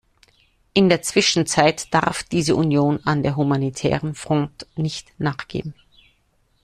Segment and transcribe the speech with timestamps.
[0.73, 5.75] In der Zwischenzeit darf diese Union an der humanitären Front nicht nachgeben.